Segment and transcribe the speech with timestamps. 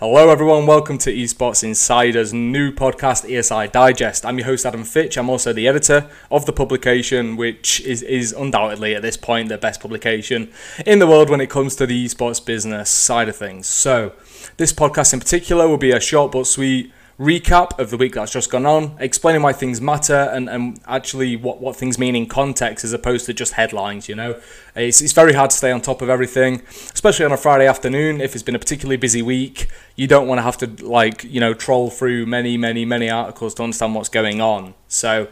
[0.00, 0.64] Hello, everyone.
[0.64, 4.24] Welcome to Esports Insider's new podcast, ESI Digest.
[4.24, 5.18] I'm your host, Adam Fitch.
[5.18, 9.58] I'm also the editor of the publication, which is, is undoubtedly at this point the
[9.58, 10.50] best publication
[10.86, 13.66] in the world when it comes to the esports business side of things.
[13.66, 14.14] So,
[14.56, 16.90] this podcast in particular will be a short but sweet
[17.20, 21.36] recap of the week that's just gone on, explaining why things matter and, and actually
[21.36, 24.40] what, what things mean in context as opposed to just headlines, you know.
[24.74, 26.62] It's, it's very hard to stay on top of everything,
[26.94, 29.68] especially on a Friday afternoon if it's been a particularly busy week.
[29.96, 33.52] You don't want to have to, like, you know, troll through many, many, many articles
[33.54, 34.72] to understand what's going on.
[34.88, 35.28] So,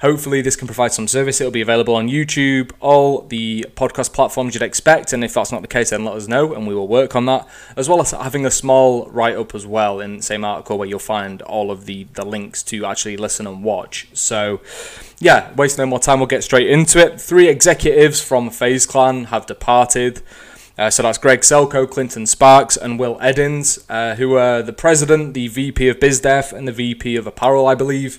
[0.00, 1.40] Hopefully, this can provide some service.
[1.40, 5.12] It'll be available on YouTube, all the podcast platforms you'd expect.
[5.12, 7.26] And if that's not the case, then let us know and we will work on
[7.26, 7.46] that.
[7.76, 10.88] As well as having a small write up as well in the same article where
[10.88, 14.08] you'll find all of the, the links to actually listen and watch.
[14.14, 14.62] So,
[15.18, 17.20] yeah, waste no more time, we'll get straight into it.
[17.20, 20.22] Three executives from FaZe Clan have departed.
[20.78, 25.34] Uh, so that's Greg Selkoe, Clinton Sparks, and Will Eddins, uh, who are the president,
[25.34, 28.18] the VP of BizDev, and the VP of Apparel, I believe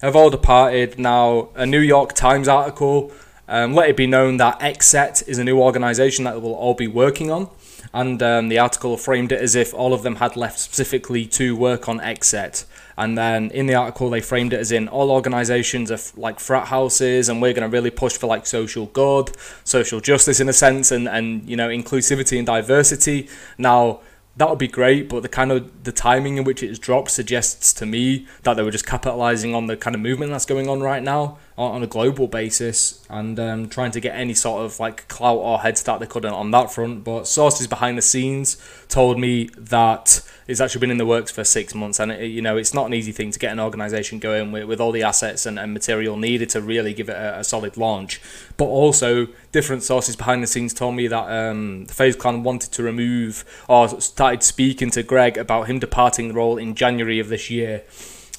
[0.00, 0.98] have all departed.
[0.98, 3.12] Now, a New York Times article
[3.50, 6.86] um, let it be known that XSET is a new organization that we'll all be
[6.86, 7.50] working on.
[7.92, 11.56] And um, the article framed it as if all of them had left specifically to
[11.56, 12.64] work on XSET.
[12.96, 16.38] And then in the article, they framed it as in all organizations are f- like
[16.38, 19.32] frat houses, and we're going to really push for like social good,
[19.64, 23.28] social justice in a sense, and, and you know, inclusivity and diversity.
[23.58, 24.00] Now,
[24.40, 27.74] that would be great, but the kind of the timing in which it's dropped suggests
[27.74, 30.80] to me that they were just capitalizing on the kind of movement that's going on
[30.80, 35.06] right now on a global basis and um, trying to get any sort of like
[35.08, 37.04] clout or head start they could on that front.
[37.04, 38.56] But sources behind the scenes
[38.88, 42.40] told me that it's actually been in the works for six months, and it, you
[42.40, 45.02] know it's not an easy thing to get an organization going with, with all the
[45.02, 48.20] assets and, and material needed to really give it a, a solid launch.
[48.56, 52.72] But also, different sources behind the scenes told me that um, the FaZe Clan wanted
[52.72, 57.28] to remove or started speaking to Greg about him departing the role in January of
[57.28, 57.82] this year,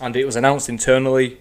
[0.00, 1.38] and it was announced internally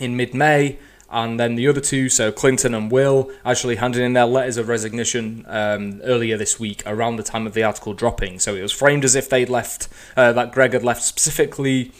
[0.00, 0.76] in mid-May
[1.10, 4.68] and then the other two, so Clinton and Will, actually handed in their letters of
[4.68, 8.38] resignation um, earlier this week, around the time of the article dropping.
[8.38, 11.92] So it was framed as if they'd left, uh, that Greg had left specifically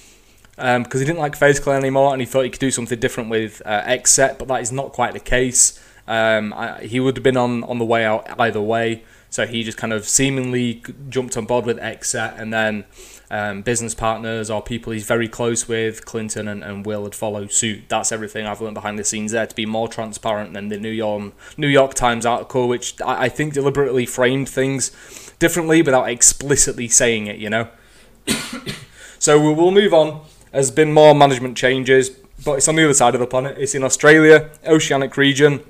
[0.56, 3.28] because um, he didn't like FaZe anymore, and he thought he could do something different
[3.28, 5.81] with uh, but that is not quite the case.
[6.06, 9.03] Um, I, he would have been on, on the way out either way.
[9.34, 12.84] So he just kind of seemingly jumped on board with XSET, and then
[13.32, 17.50] um, business partners or people he's very close with, Clinton and, and Will had followed
[17.50, 17.88] suit.
[17.88, 20.88] That's everything I've learned behind the scenes there to be more transparent than the New
[20.88, 24.92] York New York Times article, which I, I think deliberately framed things
[25.40, 27.38] differently without explicitly saying it.
[27.38, 27.68] You know.
[29.18, 30.20] so we will move on.
[30.52, 32.10] There's been more management changes,
[32.44, 33.58] but it's on the other side of the planet.
[33.58, 35.64] It's in Australia, Oceanic region.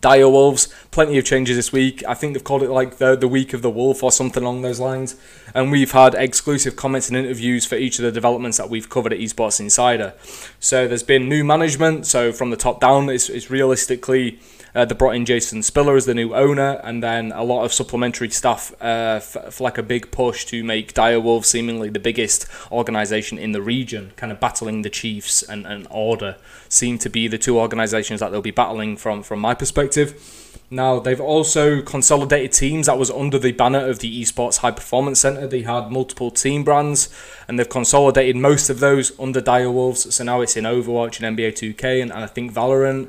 [0.00, 2.04] Dire Wolves, plenty of changes this week.
[2.06, 4.62] I think they've called it like the, the week of the wolf or something along
[4.62, 5.16] those lines.
[5.54, 9.12] And we've had exclusive comments and interviews for each of the developments that we've covered
[9.12, 10.14] at Esports Insider.
[10.60, 12.06] So there's been new management.
[12.06, 14.38] So from the top down, it's, it's realistically
[14.74, 17.72] uh, they brought in Jason Spiller as the new owner, and then a lot of
[17.72, 22.46] supplementary stuff uh, for, for, like a big push to make Direwolves seemingly the biggest
[22.70, 26.36] organization in the region, kind of battling the Chiefs and, and Order
[26.68, 30.54] seem to be the two organizations that they'll be battling from from my perspective.
[30.70, 35.20] Now they've also consolidated teams that was under the banner of the Esports High Performance
[35.20, 35.46] Center.
[35.46, 37.08] They had multiple team brands,
[37.46, 40.14] and they've consolidated most of those under Dire Wolves.
[40.14, 43.08] So now it's in Overwatch and NBA 2K, and, and I think Valorant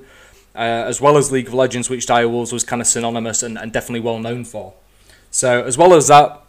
[0.59, 3.71] uh, as well as League of Legends, which Direwolves was kind of synonymous and, and
[3.71, 4.73] definitely well known for.
[5.31, 6.43] So, as well as that,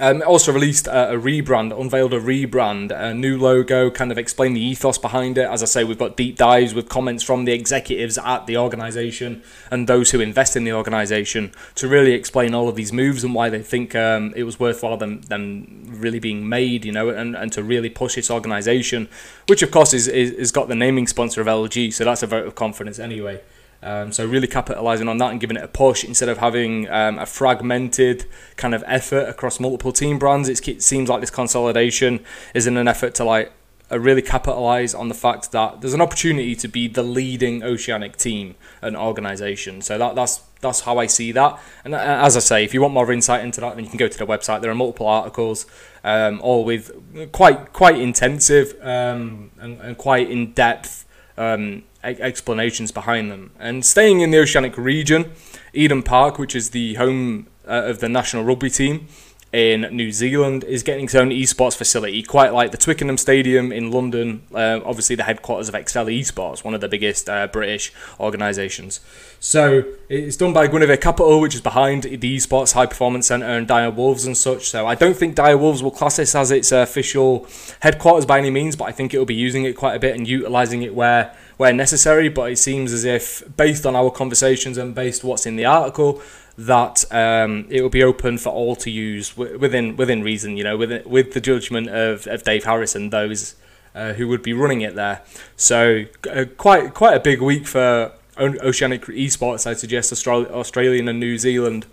[0.00, 4.56] um, also released a, a, rebrand, unveiled a rebrand, a new logo, kind of explained
[4.56, 5.48] the ethos behind it.
[5.48, 9.42] As I say, we've got deep dives with comments from the executives at the organisation
[9.70, 13.34] and those who invest in the organisation to really explain all of these moves and
[13.34, 17.34] why they think um, it was worthwhile them, them really being made, you know, and,
[17.34, 19.08] and to really push this organisation,
[19.48, 22.26] which of course is, is, is got the naming sponsor of LG, so that's a
[22.26, 23.40] vote of confidence anyway.
[23.82, 27.18] Um, so really capitalising on that and giving it a push instead of having um,
[27.18, 30.48] a fragmented kind of effort across multiple team brands.
[30.48, 33.52] it seems like this consolidation is in an effort to like
[33.90, 38.16] uh, really capitalise on the fact that there's an opportunity to be the leading oceanic
[38.16, 39.80] team and organisation.
[39.80, 41.58] So that that's that's how I see that.
[41.84, 43.98] And uh, as I say, if you want more insight into that, then you can
[43.98, 44.60] go to the website.
[44.60, 45.66] There are multiple articles,
[46.04, 51.06] um, all with quite quite intensive um, and, and quite in depth
[51.38, 53.50] um, explanations behind them.
[53.58, 55.32] And staying in the Oceanic region,
[55.72, 59.08] Eden Park, which is the home uh, of the national rugby team,
[59.52, 63.90] in New Zealand is getting its own esports facility, quite like the Twickenham Stadium in
[63.90, 69.00] London, uh, obviously the headquarters of Excel Esports, one of the biggest uh, British organisations.
[69.40, 73.66] So it's done by Guinevere Capital, which is behind the Esports High Performance Centre and
[73.66, 74.68] Dire Wolves and such.
[74.68, 77.46] So I don't think Dire Wolves will class this as its official
[77.80, 80.14] headquarters by any means, but I think it will be using it quite a bit
[80.14, 82.28] and utilising it where where necessary.
[82.28, 86.20] But it seems as if, based on our conversations and based what's in the article,
[86.58, 90.56] that um, it will be open for all to use within within reason.
[90.56, 93.54] You know, with with the judgment of, of Dave Harris and those
[93.94, 95.22] uh, who would be running it there.
[95.56, 99.66] So uh, quite quite a big week for Oceanic Esports.
[99.66, 101.86] I suggest Australian and New Zealand.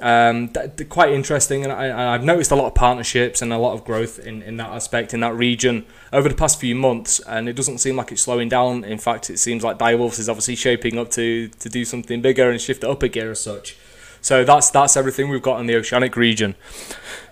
[0.00, 0.50] Um,
[0.88, 4.18] quite interesting, and I, have noticed a lot of partnerships and a lot of growth
[4.18, 7.78] in, in that aspect in that region over the past few months, and it doesn't
[7.78, 8.82] seem like it's slowing down.
[8.82, 12.50] In fact, it seems like Direwolves is obviously shaping up to to do something bigger
[12.50, 13.76] and shift it up a gear as such.
[14.24, 16.54] So that's that's everything we've got in the Oceanic region.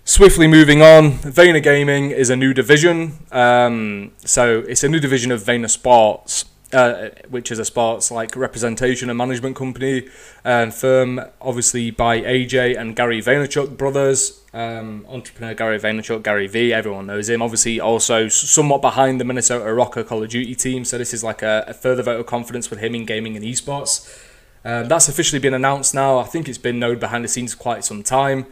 [0.04, 3.14] Swiftly moving on, Vayner Gaming is a new division.
[3.32, 6.44] Um, so it's a new division of Vayner Sports,
[6.74, 10.06] uh, which is a sports like representation and management company
[10.44, 14.42] and firm, obviously by AJ and Gary Vaynerchuk brothers.
[14.52, 17.40] Um, entrepreneur Gary Vaynerchuk, Gary V, everyone knows him.
[17.40, 20.84] Obviously, also somewhat behind the Minnesota ROKKR Call of Duty team.
[20.84, 23.42] So this is like a, a further vote of confidence with him in gaming and
[23.46, 24.28] esports.
[24.64, 26.18] Um, that's officially been announced now.
[26.18, 28.46] I think it's been known behind the scenes quite some time.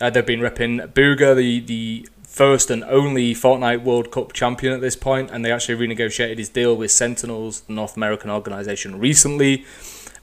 [0.00, 4.80] Uh, they've been repping Bugha, the, the first and only Fortnite World Cup champion at
[4.80, 9.64] this point, and they actually renegotiated his deal with Sentinels, the North American organization, recently.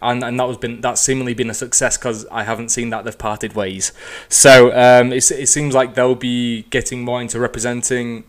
[0.01, 3.05] And, and that was been that's seemingly been a success because I haven't seen that
[3.05, 3.93] they've parted ways.
[4.29, 8.23] So um, it, it seems like they'll be getting more into representing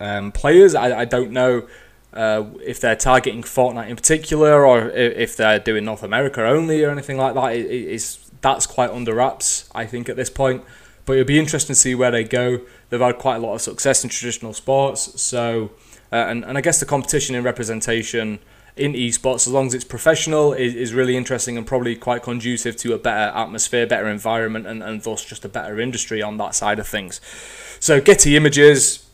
[0.00, 0.74] um, players.
[0.74, 1.68] I, I don't know
[2.12, 6.90] uh, if they're targeting Fortnite in particular, or if they're doing North America only, or
[6.90, 10.64] anything like that, it, it's that's quite under wraps, I think, at this point.
[11.04, 12.60] But it'll be interesting to see where they go.
[12.88, 15.70] They've had quite a lot of success in traditional sports, so
[16.12, 18.40] uh, and and I guess the competition in representation
[18.76, 22.76] in esports, as long as it's professional, is, is really interesting and probably quite conducive
[22.76, 26.54] to a better atmosphere, better environment, and, and thus just a better industry on that
[26.54, 27.20] side of things.
[27.78, 29.09] So Getty Images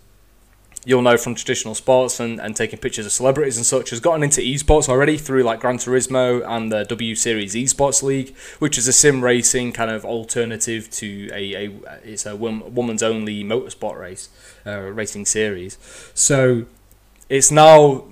[0.86, 4.22] you'll know from traditional sports and, and taking pictures of celebrities and such, has gotten
[4.22, 8.86] into esports already through like Gran Turismo and the W Series Esports League, which is
[8.86, 11.70] a sim racing kind of alternative to a, a
[12.04, 14.28] it's a woman's only motorsport race
[14.64, 15.76] uh, racing series.
[16.14, 16.66] So
[17.28, 18.06] it's now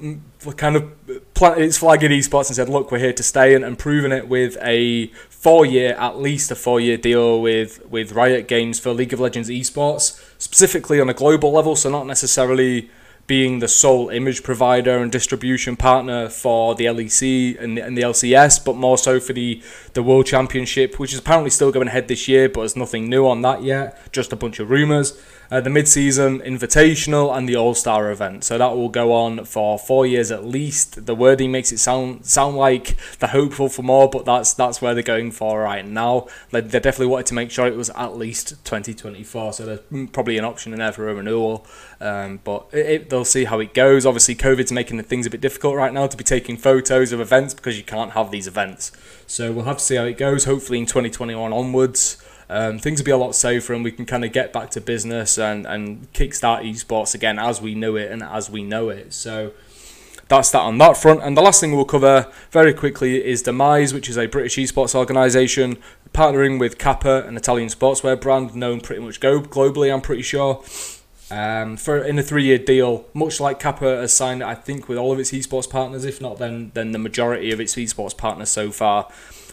[0.56, 0.93] kind of
[1.37, 4.29] it's flag flagging esports and said, look, we're here to stay and, and proving it
[4.29, 8.93] with a four year, at least a four year deal with, with Riot Games for
[8.93, 12.91] League of Legends esports, specifically on a global level, so not necessarily
[13.26, 18.03] being the sole image provider and distribution partner for the LEC and the, and the
[18.03, 19.62] LCS, but more so for the,
[19.94, 23.26] the World Championship, which is apparently still going ahead this year, but there's nothing new
[23.26, 25.19] on that yet, just a bunch of rumours
[25.50, 28.44] uh, the mid-season invitational and the all-star event.
[28.44, 31.06] So that will go on for four years at least.
[31.06, 34.94] The wording makes it sound sound like they're hopeful for more but that's that's where
[34.94, 36.27] they're going for right now.
[36.50, 40.38] They, they definitely wanted to make sure it was at least 2024 so there's probably
[40.38, 41.67] an option in there for a renewal.
[42.00, 45.31] Um, but it, it, they'll see how it goes obviously covid's making the things a
[45.31, 48.47] bit difficult right now to be taking photos of events because you can't have these
[48.47, 48.91] events
[49.27, 53.07] so we'll have to see how it goes hopefully in 2021 onwards um, things will
[53.07, 56.13] be a lot safer and we can kind of get back to business and, and
[56.13, 59.15] kickstart esports again as we knew it and as we know it.
[59.15, 59.53] So
[60.29, 61.23] that's that on that front.
[61.23, 64.95] And the last thing we'll cover very quickly is Demise, which is a British esports
[64.95, 65.79] organisation
[66.13, 70.63] partnering with Kappa, an Italian sportswear brand known pretty much globally, I'm pretty sure.
[71.31, 75.13] Um, for in a three-year deal, much like Kappa has signed, I think, with all
[75.13, 76.05] of its esports partners.
[76.05, 79.08] If not, then then the majority of its esports partners so far.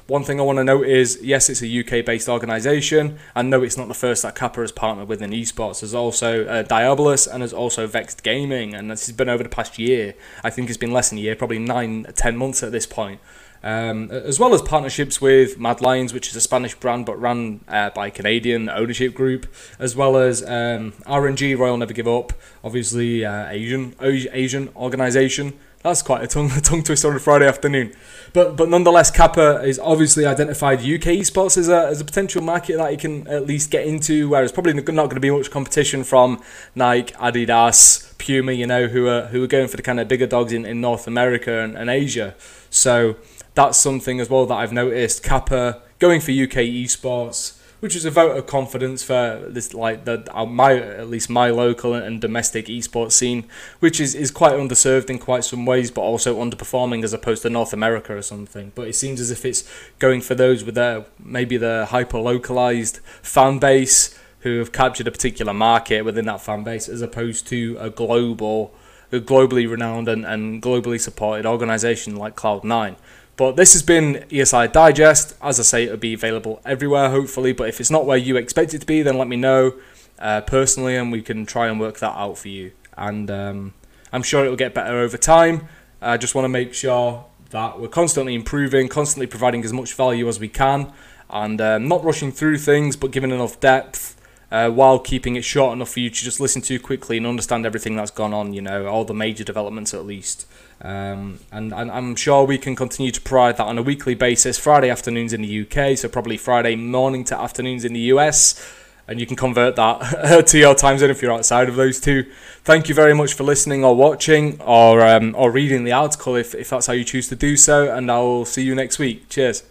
[0.08, 3.64] One thing I want to note is yes, it's a UK based organisation, and no,
[3.64, 5.80] it's not the first that Kappa has partnered with in esports.
[5.80, 9.50] There's also uh, Diabolus and there's also Vexed Gaming, and this has been over the
[9.50, 10.16] past year.
[10.44, 13.22] I think it's been less than a year, probably nine, ten months at this point.
[13.64, 17.62] Um, as well as partnerships with Mad Lions, which is a Spanish brand but run
[17.68, 19.46] uh, by Canadian ownership group,
[19.78, 26.02] as well as um, RNG Royal Never Give Up, obviously uh, Asian Asian organisation that's
[26.02, 27.94] quite a tongue, a tongue twister on a Friday afternoon.
[28.34, 32.78] But but nonetheless, Kappa is obviously identified UK esports as a, as a potential market
[32.78, 35.52] that you can at least get into, where it's probably not going to be much
[35.52, 36.42] competition from
[36.76, 40.28] Nike, Adidas, Puma, you know, who are who are going for the kind of bigger
[40.28, 42.36] dogs in, in North America and, and Asia.
[42.70, 43.16] So
[43.54, 45.24] that's something as well that I've noticed.
[45.24, 50.24] Kappa going for UK esports which is a vote of confidence for this like the
[50.34, 53.44] uh, my at least my local and domestic esports scene,
[53.80, 57.50] which is, is quite underserved in quite some ways, but also underperforming as opposed to
[57.50, 58.72] North America or something.
[58.76, 59.70] But it seems as if it's
[60.00, 65.12] going for those with their maybe the hyper localized fan base who have captured a
[65.12, 68.74] particular market within that fan base as opposed to a global,
[69.12, 72.96] a globally renowned and, and globally supported organization like Cloud9.
[73.42, 75.34] But this has been ESI Digest.
[75.42, 77.54] As I say, it'll be available everywhere, hopefully.
[77.54, 79.74] But if it's not where you expect it to be, then let me know
[80.20, 82.72] uh, personally, and we can try and work that out for you.
[82.96, 83.74] And um,
[84.14, 85.68] I'm sure it'll get better over time.
[86.04, 90.28] I just want to make sure that we're constantly improving, constantly providing as much value
[90.28, 90.94] as we can,
[91.28, 94.21] and um, not rushing through things, but giving enough depth.
[94.52, 97.66] Uh, while keeping it short enough for you to just listen to quickly and understand
[97.66, 100.46] everything that's gone on, you know, all the major developments at least.
[100.82, 104.58] Um, and, and I'm sure we can continue to provide that on a weekly basis,
[104.58, 108.78] Friday afternoons in the UK, so probably Friday morning to afternoons in the US.
[109.08, 112.30] And you can convert that to your time zone if you're outside of those two.
[112.64, 116.56] Thank you very much for listening or watching or um, or reading the article if,
[116.56, 117.94] if that's how you choose to do so.
[117.94, 119.28] And I will see you next week.
[119.28, 119.64] Cheers.